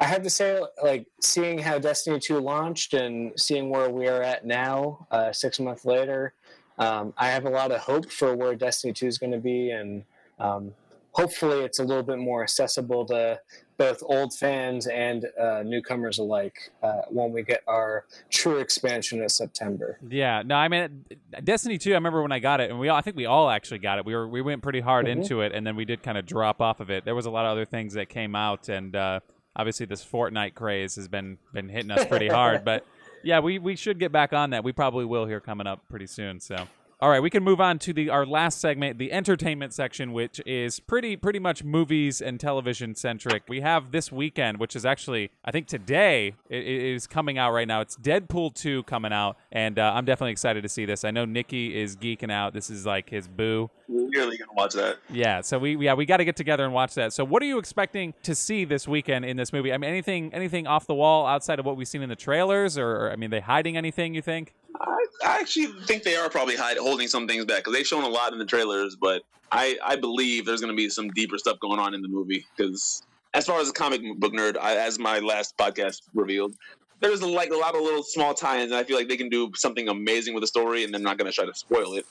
[0.00, 4.22] I have to say, like, seeing how Destiny 2 launched and seeing where we are
[4.22, 6.34] at now, uh, six months later,
[6.78, 9.70] um, I have a lot of hope for where Destiny 2 is going to be,
[9.70, 10.04] and
[10.40, 10.74] um,
[11.12, 13.40] hopefully it's a little bit more accessible to
[13.82, 19.28] both old fans and uh, newcomers alike uh, when we get our true expansion in
[19.28, 19.98] September.
[20.08, 21.04] Yeah, no, I mean
[21.42, 23.50] Destiny 2, I remember when I got it and we all I think we all
[23.50, 24.04] actually got it.
[24.06, 25.10] We were we went pretty hard Mhm.
[25.12, 27.04] into it and then we did kind of drop off of it.
[27.04, 29.18] There was a lot of other things that came out and uh,
[29.56, 32.86] obviously this Fortnite craze has been been hitting us pretty hard, but
[33.24, 34.62] yeah, we we should get back on that.
[34.62, 36.68] We probably will here coming up pretty soon, so
[37.02, 40.40] All right, we can move on to the our last segment, the entertainment section, which
[40.46, 43.42] is pretty pretty much movies and television centric.
[43.48, 47.50] We have this weekend, which is actually I think today it, it is coming out
[47.50, 47.80] right now.
[47.80, 51.02] It's Deadpool two coming out, and uh, I'm definitely excited to see this.
[51.02, 52.54] I know Nikki is geeking out.
[52.54, 53.68] This is like his boo.
[53.88, 54.98] We're really gonna watch that.
[55.10, 57.12] Yeah, so we yeah we got to get together and watch that.
[57.12, 59.72] So what are you expecting to see this weekend in this movie?
[59.72, 62.78] I mean, anything anything off the wall outside of what we've seen in the trailers,
[62.78, 64.14] or, or I mean, they hiding anything?
[64.14, 64.54] You think?
[64.82, 68.04] I, I actually think they are probably hide, holding some things back because they've shown
[68.04, 71.38] a lot in the trailers, but I, I believe there's going to be some deeper
[71.38, 73.02] stuff going on in the movie because
[73.34, 76.54] as far as a comic book nerd, I, as my last podcast revealed,
[77.00, 79.50] there's like a lot of little small tie-ins, and I feel like they can do
[79.54, 82.04] something amazing with the story, and they're not going to try to spoil it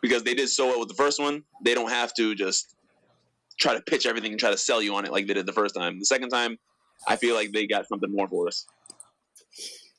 [0.00, 1.42] because they did so well with the first one.
[1.64, 2.76] They don't have to just
[3.58, 5.52] try to pitch everything and try to sell you on it like they did the
[5.52, 5.98] first time.
[5.98, 6.58] The second time,
[7.08, 8.66] I feel like they got something more for us.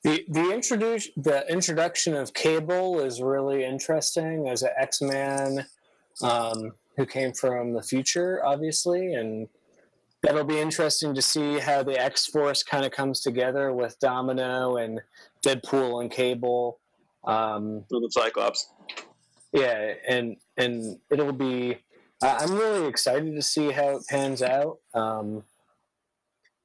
[0.04, 5.66] The the introduce the introduction of Cable is really interesting as an X Man
[6.22, 9.48] um, who came from the future, obviously, and
[10.22, 14.78] that'll be interesting to see how the X Force kind of comes together with Domino
[14.78, 15.02] and
[15.46, 16.80] Deadpool and Cable.
[17.26, 18.70] Um, the Cyclops.
[19.52, 21.80] yeah, and and it'll be.
[22.22, 24.80] I'm really excited to see how it pans out.
[24.96, 25.44] Um,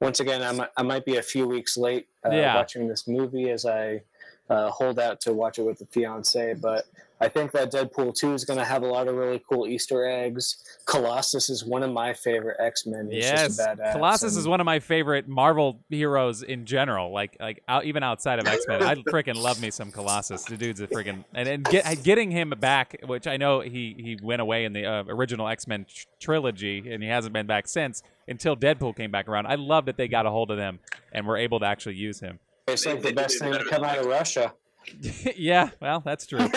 [0.03, 2.55] once again, I might, I might be a few weeks late uh, Yeah.
[2.55, 4.01] watching this movie as I
[4.49, 6.53] uh, hold out to watch it with the fiance.
[6.55, 6.85] But
[7.23, 10.05] I think that Deadpool 2 is going to have a lot of really cool Easter
[10.05, 10.61] eggs.
[10.85, 13.07] Colossus is one of my favorite X Men.
[13.09, 13.93] Yes, just a badass.
[13.93, 17.13] Colossus is one of my favorite Marvel heroes in general.
[17.13, 20.43] Like like out, even outside of X Men, I freaking love me some Colossus.
[20.43, 24.17] The dude's a freaking and and get, getting him back, which I know he he
[24.21, 27.69] went away in the uh, original X Men tr- trilogy, and he hasn't been back
[27.69, 29.47] since until Deadpool came back around.
[29.47, 30.79] I love that they got a hold of him
[31.13, 32.39] and were able to actually use him.
[32.67, 34.53] It's like the best thing to come out of Russia.
[35.35, 36.49] yeah, well, that's true.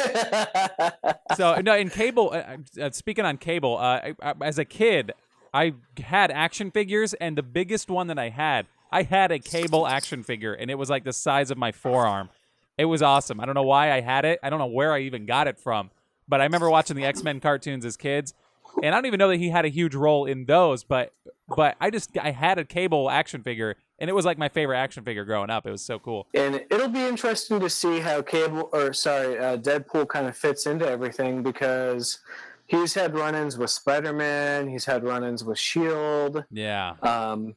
[1.36, 2.32] so no, in cable.
[2.32, 5.12] Uh, uh, speaking on cable, uh, I, I, as a kid,
[5.52, 9.86] I had action figures, and the biggest one that I had, I had a cable
[9.86, 12.30] action figure, and it was like the size of my forearm.
[12.78, 13.40] It was awesome.
[13.40, 14.38] I don't know why I had it.
[14.42, 15.90] I don't know where I even got it from,
[16.28, 18.34] but I remember watching the X Men cartoons as kids,
[18.82, 20.84] and I don't even know that he had a huge role in those.
[20.84, 21.12] But
[21.56, 24.76] but I just I had a cable action figure, and it was like my favorite
[24.78, 25.66] action figure growing up.
[25.66, 26.26] It was so cool.
[26.34, 30.66] And it'll be interesting to see how Cable, or sorry, uh, Deadpool kind of fits
[30.66, 32.18] into everything because
[32.66, 36.44] he's had run-ins with Spider-Man, he's had run-ins with Shield.
[36.50, 36.94] Yeah.
[37.02, 37.54] Um,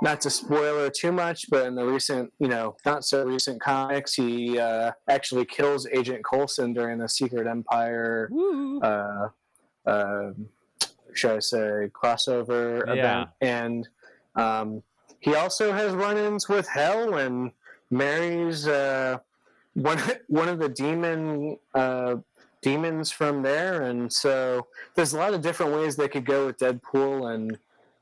[0.00, 4.14] not to spoiler too much, but in the recent, you know, not so recent comics,
[4.14, 8.30] he uh, actually kills Agent Coulson during the Secret Empire.
[8.80, 9.28] Uh,
[9.86, 10.30] uh,
[11.14, 12.92] should I say crossover Yeah.
[12.92, 13.30] event?
[13.40, 13.88] And
[14.36, 14.82] um,
[15.20, 17.52] he also has run-ins with Hell and
[17.90, 19.18] marries uh,
[19.74, 22.16] one one of the demon uh,
[22.62, 23.82] demons from there.
[23.82, 27.58] And so there's a lot of different ways they could go with Deadpool, and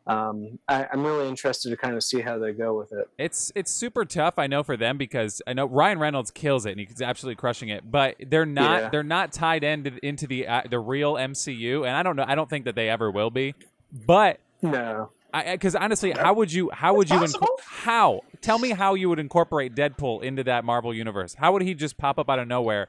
[0.07, 3.09] um, I, I'm really interested to kind of see how they go with it.
[3.19, 6.71] It's it's super tough, I know for them because I know Ryan Reynolds kills it
[6.79, 8.89] and he's absolutely crushing it, but they're not Yeah.
[8.91, 12.35] they're not tied into into the uh, the real MCU, and I don't know I
[12.35, 13.55] don't think that they ever will be.
[13.93, 15.11] But No,
[15.45, 19.19] because honestly, how would you how would you inco- how tell me how you would
[19.19, 21.35] incorporate Deadpool into that Marvel universe?
[21.35, 22.89] How would he just pop up out of nowhere?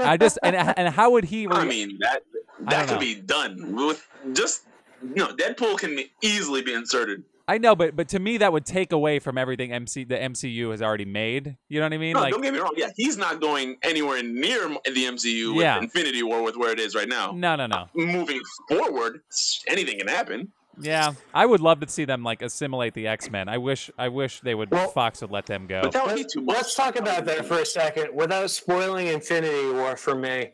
[0.00, 1.46] I just and and how would he?
[1.48, 2.22] I mean that
[2.68, 3.00] that could know.
[3.00, 4.62] be done with just
[5.02, 5.28] no.
[5.28, 7.24] Deadpool can easily be inserted.
[7.48, 10.70] I know, but but to me that would take away from everything MC the MCU
[10.70, 11.56] has already made.
[11.68, 12.12] You know what I mean?
[12.12, 12.74] No, like don't get me wrong.
[12.76, 15.78] Yeah, he's not going anywhere near the MCU with Yeah.
[15.78, 17.32] Infinity War with where it is right now.
[17.32, 17.76] no no no.
[17.76, 19.22] Uh, moving forward,
[19.66, 20.52] anything can happen.
[20.82, 23.48] Yeah, I would love to see them like assimilate the X Men.
[23.48, 24.70] I wish, I wish they would.
[24.70, 25.82] Well- Fox would let them go.
[25.82, 26.56] But that would be too much.
[26.56, 30.50] Let's talk about that for a second without spoiling Infinity War for me.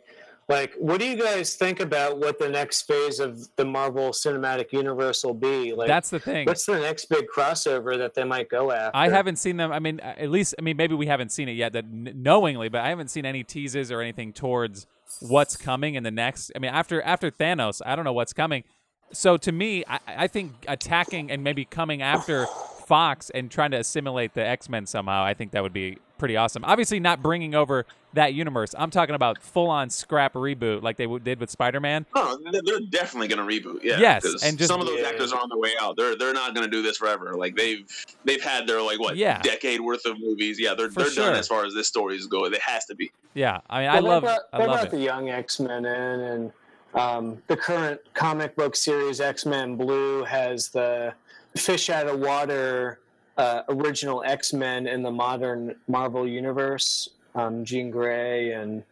[0.49, 4.71] Like, what do you guys think about what the next phase of the Marvel Cinematic
[4.73, 5.75] Universe will be?
[5.75, 6.47] Like, That's the thing.
[6.47, 8.97] what's the next big crossover that they might go after?
[8.97, 9.73] I haven't seen them.
[9.73, 12.13] I mean, uh, at least, I mean, maybe we haven't seen it yet, that kn-
[12.23, 14.87] knowingly, but I haven't seen any teases or anything towards
[15.21, 16.53] what's coming in the next.
[16.55, 18.63] I mean, after after Thanos, I don't know what's coming.
[19.13, 22.47] So to me, I, I think attacking and maybe coming after
[22.87, 26.37] Fox and trying to assimilate the X Men somehow, I think that would be pretty
[26.37, 26.65] awesome.
[26.65, 28.75] Obviously, not bringing over that universe.
[28.79, 32.07] I'm talking about full on scrap reboot like they w- did with Spider Man.
[32.17, 33.83] No, oh, they're- they're definitely going to reboot.
[33.83, 33.99] Yeah.
[34.01, 35.09] Yes, 'cause and just- some of those Yeah.
[35.09, 35.97] actors are on their way out.
[35.99, 37.35] They're they're not going to do this forever.
[37.37, 37.85] Like they've
[38.25, 39.41] they've had their like what Yeah.
[39.43, 40.59] decade worth of movies.
[40.59, 41.27] Yeah, they're For they're sure.
[41.27, 42.47] done as far as this stories go.
[42.47, 43.11] It has to be.
[43.35, 44.91] Yeah, I mean, I Well, they love, brought, I they love brought it.
[44.93, 46.53] the young X Men in, and
[46.97, 51.13] um, the current comic book series X Men Blue has the
[51.57, 53.01] fish out of water
[53.37, 57.11] uh, original X Men in the modern Marvel universe.
[57.35, 58.83] Um, Jean Grey and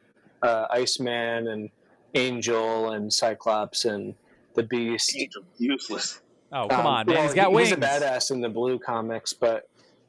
[0.42, 1.70] uh, Iceman, and
[2.14, 4.14] Angel and Cyclops and
[4.54, 5.16] the Beast.
[5.16, 6.20] Angel, useless.
[6.52, 7.14] Oh come Um, on, man!
[7.16, 7.68] well, He's got he- wings.
[7.70, 9.68] He's a badass in the blue comics, but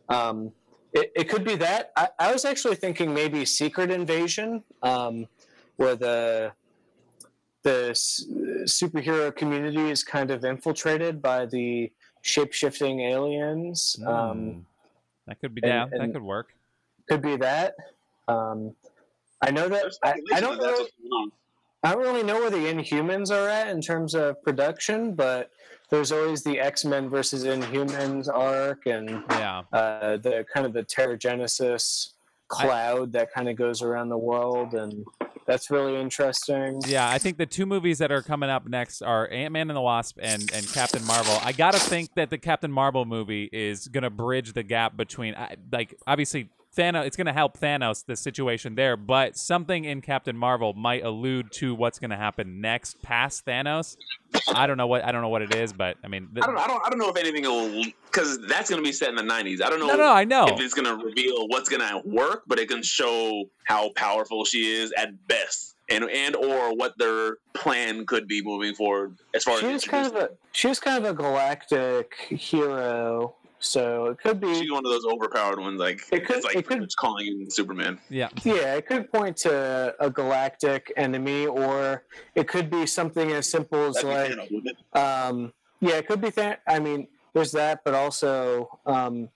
[0.10, 0.52] um,
[0.92, 1.94] it, it could be that.
[1.96, 5.28] I, I was actually thinking maybe Secret Invasion, um,
[5.78, 6.52] where the
[7.66, 8.24] the s-
[8.66, 13.98] superhero community is kind of infiltrated by the shape shifting aliens.
[14.06, 14.62] Um, Mm.
[15.28, 16.00] that could be and- down.
[16.00, 16.54] that could work.
[17.10, 17.76] could be that.
[18.28, 18.76] Um,
[19.42, 20.72] I know that I, I don't know.
[20.72, 21.32] what's going on.
[21.84, 25.52] I don't really know where the Inhumans are at in terms of production, but
[25.92, 29.62] there's always the X Men versus Inhumans arc, and Yeah.
[29.72, 32.14] uh, the kind of the Terrigenesis
[32.48, 35.06] cloud that kind of goes around the world, and
[35.48, 36.82] that's really interesting.
[36.88, 39.78] Yeah, I think the two movies that are coming up next are Ant Man and
[39.78, 41.38] the Wasp and, and Captain Marvel.
[41.44, 45.36] I gotta think that the Captain Marvel movie is gonna bridge the gap between,
[45.72, 47.06] like, obviously Thanos.
[47.06, 51.74] It's gonna help Thanos the situation there, but something in Captain Marvel might allude to
[51.74, 53.98] what's gonna happen next past Thanos.
[54.54, 56.48] I don't know what I don't know what it is, but I mean, the, I
[56.48, 59.10] don't, I don't, I don't know if anything will, because that's going to be set
[59.10, 59.62] in the '90s.
[59.62, 59.88] I don't know.
[59.88, 60.46] no, no, I know.
[60.48, 64.46] if it's going to reveal what's going to work, but it can show how powerful
[64.46, 69.44] she is at best, and and or what their plan could be moving forward as
[69.44, 73.36] far She as was kind of a she was kind of a galactic hero,
[73.66, 75.80] so it could be She's one of those overpowered ones.
[75.80, 78.00] Like It could- it's like it could- it's calling in Superman.
[78.10, 82.04] Yeah, Yeah, it could point to a galactic enemy, or
[82.36, 86.22] it could be something as simple as That'd be like, Thanos, um, yeah, it could
[86.22, 86.62] be that.
[86.68, 89.30] I mean, there's that, but also um,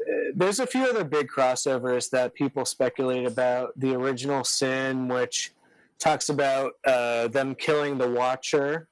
[0.00, 3.72] uh, there's a few other big crossovers that people speculate about.
[3.80, 5.52] The original Sin, which
[5.98, 8.88] talks about uh, them killing the Watcher,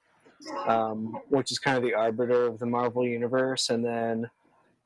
[0.67, 4.29] um, which is kind of the arbiter of the Marvel universe, and then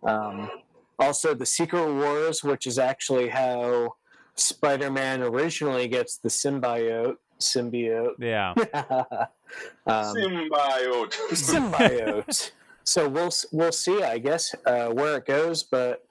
[0.02, 0.50] um,
[0.98, 3.94] also the Secret Wars, which is actually how
[4.34, 7.16] Spider-Man originally gets the symbiote.
[7.38, 8.14] Symbiote.
[8.18, 8.52] yeah.
[9.86, 11.14] um, Symbiote.
[11.32, 12.50] symbiote.
[12.84, 15.62] so we'll we'll see, I guess, uh, where it goes.
[15.62, 16.04] But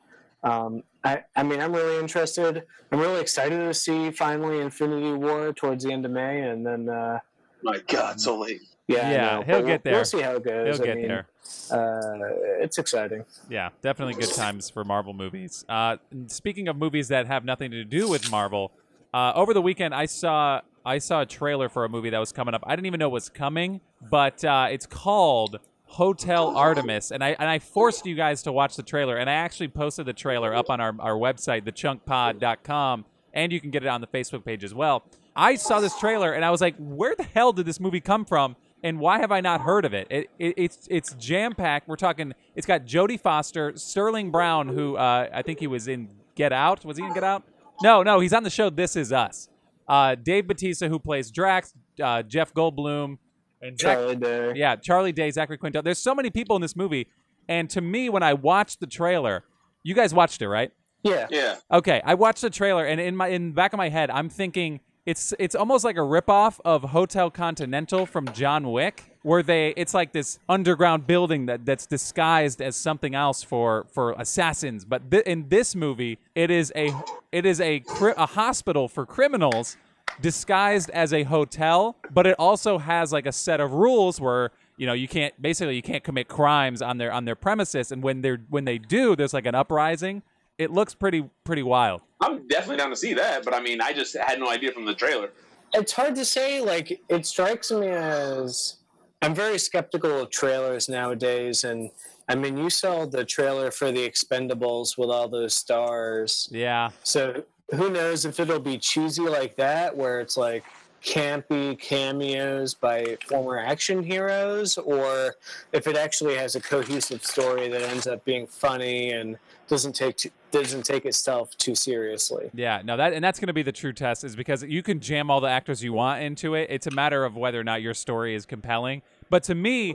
[0.44, 2.64] um, I I mean, I'm really interested.
[2.92, 6.90] I'm really excited to see finally Infinity War towards the end of May, and then
[6.90, 7.20] uh,
[7.64, 8.62] My God, so late.
[8.90, 9.94] Yeah, Yeah, know, he'll get there.
[9.94, 10.78] We'll see how it goes.
[10.78, 11.28] He'll I get mean, there.
[11.72, 13.24] Uh, it's exciting.
[13.50, 15.64] Yeah, definitely good times for Marvel movies.
[15.70, 15.98] Uh,
[16.28, 18.72] speaking of movies that have nothing to do with Marvel,
[19.14, 22.32] uh, over the weekend I saw I saw a trailer for a movie that was
[22.32, 22.64] coming up.
[22.66, 27.36] I didn't even know it was coming, but uh, it's called Hotel Artemis, and I
[27.40, 30.54] and I forced you guys to watch the trailer, and I actually posted the trailer
[30.54, 34.64] up on our our website, thechunkpod.com, and you can get it on the Facebook page
[34.64, 35.04] as well.
[35.36, 38.26] I saw this trailer and I was like, where the hell did this movie come
[38.26, 38.58] from?
[38.84, 40.08] And why have I not heard of it?
[40.10, 41.88] it, it it's it's jam packed.
[41.88, 42.34] We're talking.
[42.56, 46.86] It's got Jodie Foster, Sterling Brown, who uh, I think he was in Get Out.
[46.86, 47.44] Was he in Get Out?
[47.82, 49.50] No, no, he's on the show This Is Us.
[49.88, 53.18] Uh, Dave Batista, who plays Drax, uh, Jeff Goldblum,
[53.62, 54.54] and Zach- Charlie Day.
[54.56, 55.82] yeah, Charlie Day, Zachary Quinto.
[55.82, 57.08] There's so many people in this movie,
[57.48, 59.44] and to me, when I watched the trailer,
[59.84, 60.72] you guys watched it, right?
[61.04, 61.28] Yeah.
[61.30, 61.56] Yeah.
[61.72, 64.30] Okay, I watched the trailer, and in my in the back of my head, I'm
[64.30, 69.70] thinking it's it's almost like a ripoff of Hotel Continental from John Wick, where they
[69.76, 74.86] it's like this underground building that that's disguised as something else for for assassins.
[74.86, 76.94] But th- in this movie, it is a
[77.32, 79.78] it is a cri- a hospital for criminals
[80.22, 84.86] disguised as a hotel, but it also has like a set of rules where you
[84.86, 88.22] know you can't basically you can't commit crimes on their on their premises, and when
[88.22, 90.24] they're when they do, there's like an uprising.
[90.58, 92.02] It looks pretty pretty wild.
[92.22, 94.86] I'm definitely down to see that, but I mean, I just had no idea from
[94.86, 95.30] the trailer.
[95.74, 96.62] it's hard to say.
[96.62, 98.76] Like, it strikes me as
[99.22, 101.64] I'm very skeptical of trailers nowadays.
[101.64, 101.92] And
[102.28, 106.50] I mean, you saw the trailer for The Expendables with all those stars.
[106.52, 107.44] Yeah, So
[107.76, 110.64] who knows if it'll be cheesy like that, where it's like
[111.04, 115.36] campy cameos by former action heroes, or
[115.74, 120.18] if it actually has a cohesive story that ends up being funny and doesn't take
[120.18, 122.50] too, doesn't take itself too seriously.
[122.54, 122.82] yeah.
[122.84, 125.30] No, that and that's going to be the true test, is because you can jam
[125.30, 126.68] all the actors you want into it.
[126.70, 129.02] It's a matter of whether or not your story is compelling.
[129.30, 129.94] But to me,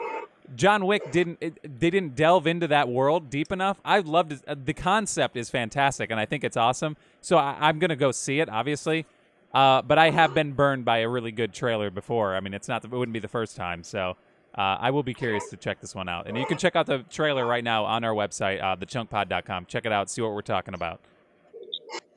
[0.54, 1.38] John Wick didn't.
[1.40, 3.80] It, they didn't delve into that world deep enough.
[3.84, 4.64] I loved it.
[4.64, 6.96] The concept is fantastic, and I think it's awesome.
[7.20, 9.06] So I, I'm going to go see it, obviously.
[9.54, 12.34] Uh, but I have been burned by a really good trailer before.
[12.34, 12.82] I mean, it's not.
[12.82, 13.82] The, it wouldn't be the first time.
[13.82, 14.16] So.
[14.56, 16.28] Uh, I will be curious to check this one out.
[16.28, 19.66] And you can check out the trailer right now on our website, uh, thechunkpod.com.
[19.66, 21.00] Check it out, see what we're talking about.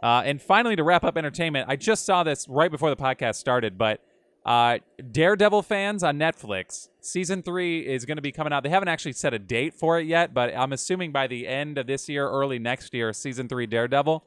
[0.02, 3.36] Uh, and finally, to wrap up entertainment, I just saw this right before the podcast
[3.36, 4.02] started, but
[4.46, 4.80] uh,
[5.12, 8.64] Daredevil fans on Netflix, season three is going to be coming out.
[8.64, 11.78] They haven't actually set a date for it yet, but I'm assuming by the end
[11.78, 14.24] of this year, early next year, season three Daredevil.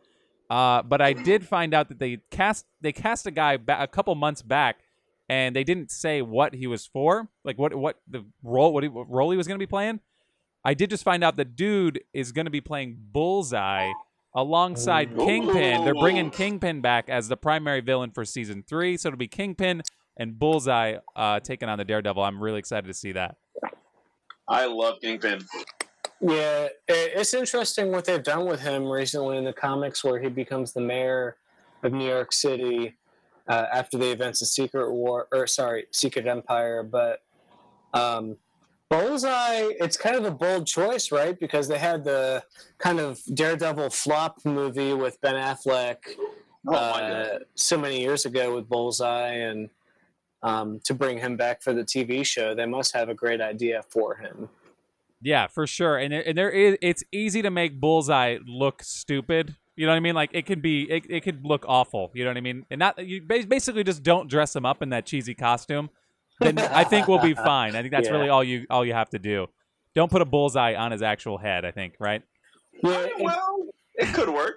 [0.50, 3.86] Uh, but I did find out that they cast they cast a guy ba- a
[3.86, 4.80] couple months back
[5.28, 8.88] and they didn't say what he was for, like what what the role what, he,
[8.88, 10.00] what role he was going to be playing.
[10.64, 13.92] I did just find out the dude is going to be playing Bullseye
[14.34, 15.24] alongside Ooh.
[15.24, 15.84] Kingpin.
[15.84, 19.82] They're bringing Kingpin back as the primary villain for season three, so it'll be Kingpin
[20.16, 22.22] and Bullseye uh, taking on the Daredevil.
[22.22, 23.36] I'm really excited to see that.
[24.48, 25.46] I love Kingpin.
[26.20, 30.72] Yeah, it's interesting what they've done with him recently in the comics, where he becomes
[30.72, 31.36] the mayor
[31.82, 32.96] of New York City
[33.48, 36.82] uh, after the events of Secret War, or sorry, Secret Empire.
[36.82, 37.22] But
[37.94, 38.36] um,
[38.90, 41.38] Bullseye, it's kind of a bold choice, right?
[41.38, 42.42] Because they had the
[42.76, 45.96] kind of Daredevil flop movie with Ben Affleck
[46.66, 49.70] Oh uh, so many years ago with Bullseye, and
[50.42, 53.82] um, to bring him back for the TV show, they must have a great idea
[53.88, 54.48] for him.
[55.22, 55.96] Yeah, for sure.
[55.98, 59.56] And there, and there is it's easy to make Bullseye look stupid.
[59.76, 60.14] You know what I mean?
[60.14, 62.10] Like it could be it, it could look awful.
[62.14, 62.64] You know what I mean?
[62.70, 65.90] And not you basically just don't dress him up in that cheesy costume.
[66.40, 67.76] Then I think we'll be fine.
[67.76, 68.14] I think that's Yeah.
[68.14, 69.46] really all you all you have to do.
[69.94, 71.64] Don't put a bullseye on his actual head.
[71.64, 72.22] I think right.
[72.82, 74.54] Yeah, it- Well, it could work.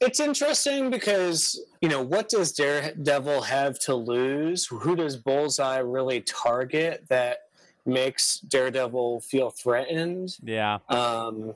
[0.00, 4.66] It's interesting because, you know, what does Daredevil have to lose?
[4.66, 7.38] Who does Bullseye really target that
[7.86, 10.36] makes Daredevil feel threatened?
[10.42, 10.78] Yeah.
[10.88, 11.54] Um,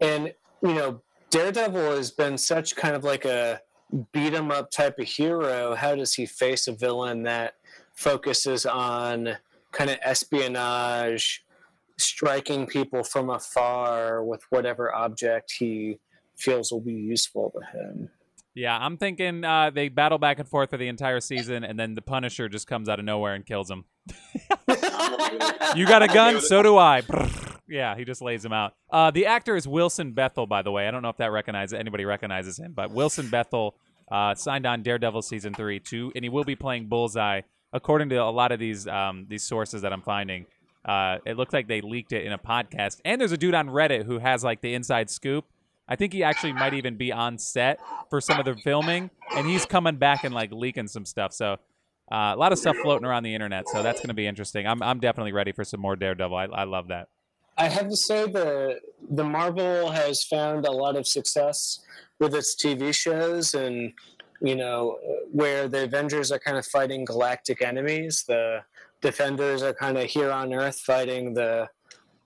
[0.00, 0.32] and,
[0.62, 3.60] you know, Daredevil has been such kind of like a
[4.12, 5.74] beat 'em up type of hero.
[5.74, 7.54] How does he face a villain that
[7.92, 9.36] focuses on
[9.72, 11.44] kind of espionage,
[11.96, 15.98] striking people from afar with whatever object he
[16.36, 18.10] feels will be useful to him?
[18.54, 21.94] Yeah, I'm thinking uh, they battle back and forth for the entire season, and then
[21.94, 23.84] the Punisher just comes out of nowhere and kills him.
[25.76, 26.40] You got a gun?
[26.40, 27.02] So do I.
[27.66, 28.74] Yeah, he just lays him out.
[28.92, 30.86] Uh, the actor is Wilson Bethel, by the way.
[30.86, 33.74] I don't know if that recognizes anybody recognizes him, but Wilson Bethel
[34.12, 37.40] uh, signed on Daredevil season three too, and he will be playing Bullseye.
[37.72, 40.44] According to a lot of these um, these sources that I'm finding,
[40.84, 43.00] uh, it looks like they leaked it in a podcast.
[43.02, 45.46] And there's a dude on Reddit who has like the inside scoop.
[45.88, 47.78] I think he actually might even be on set
[48.08, 51.32] for some of the filming, and he's coming back and like leaking some stuff.
[51.32, 51.58] So
[52.10, 53.68] uh, a lot of stuff floating around the internet.
[53.68, 54.66] So that's going to be interesting.
[54.66, 56.36] I'm I'm definitely ready for some more Daredevil.
[56.36, 57.08] I, I love that.
[57.56, 58.80] I have to say the
[59.10, 61.80] the Marvel has found a lot of success
[62.18, 63.92] with its TV shows, and
[64.40, 64.98] you know
[65.32, 68.62] where the Avengers are kind of fighting galactic enemies, the
[69.00, 71.68] Defenders are kind of here on Earth fighting the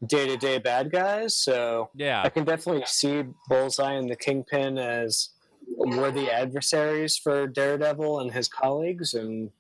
[0.06, 1.34] day to day bad guys.
[1.34, 5.30] So yeah, I can definitely see Bullseye and the Kingpin as
[5.76, 9.50] worthy adversaries for Daredevil and his colleagues, and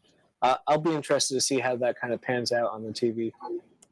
[0.42, 3.32] uh, I'll be interested to see how that kind of pans out on the TV.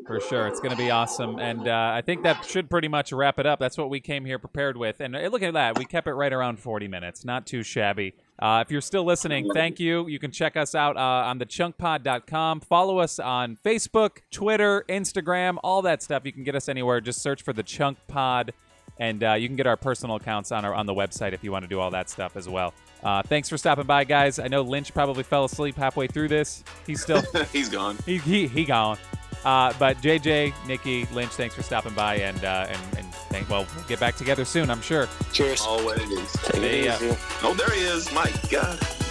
[0.06, 0.46] for sure.
[0.46, 3.46] It's going to be awesome, and uh, I think that should pretty much wrap it
[3.46, 3.58] up.
[3.58, 5.78] That's what we came here prepared with, and uh, look at that.
[5.78, 7.24] We kept it right around 40 minutes.
[7.24, 8.14] Not too shabby.
[8.38, 10.06] Uh, if you're still listening, thank you.
[10.08, 12.60] You can check us out uh, on thechunkpod.com.
[12.60, 16.26] Follow us on Facebook, Twitter, Instagram, all that stuff.
[16.26, 17.00] You can get us anywhere.
[17.00, 18.52] Just search for the Chunk Pod,
[18.98, 21.50] and uh, you can get our personal accounts on our on the website if you
[21.50, 22.74] want to do all that stuff as well.
[23.02, 24.38] Uh, thanks for stopping by, guys.
[24.38, 26.62] I know Lynch probably fell asleep halfway through this.
[26.86, 27.22] He's still
[27.52, 27.96] He's gone.
[28.04, 28.98] he he, he gone.
[29.46, 33.64] Uh, but JJ, Niki, Lynch, thanks for stopping by, and uh, and and thank, well,
[33.76, 35.08] we'll get back together soon, I'm sure.
[35.32, 35.60] Cheers.
[35.60, 36.00] Always.
[36.42, 37.16] Take it easy.
[37.44, 38.12] Oh, there he is.
[38.12, 39.05] My God.